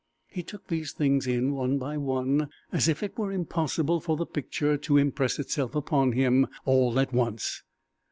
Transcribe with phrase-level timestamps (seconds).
[0.31, 4.25] He took these things in one by one, as if it were impossible for the
[4.25, 7.61] picture to impress itself upon him all at once.